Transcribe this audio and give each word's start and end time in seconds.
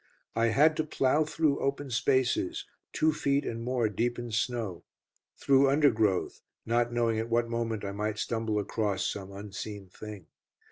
I 0.35 0.47
had 0.47 0.75
to 0.77 0.83
plough 0.83 1.25
through 1.25 1.59
open 1.59 1.91
spaces, 1.91 2.65
two 2.91 3.13
feet 3.13 3.45
and 3.45 3.61
more 3.63 3.87
deep 3.87 4.17
in 4.17 4.31
snow, 4.31 4.83
through 5.37 5.69
undergrowth, 5.69 6.41
not 6.65 6.91
knowing 6.91 7.19
at 7.19 7.29
what 7.29 7.47
moment 7.47 7.85
I 7.85 7.91
might 7.91 8.17
stumble 8.17 8.57
across 8.57 9.05
some 9.05 9.31
unseen 9.31 9.89
thing. 9.89 10.25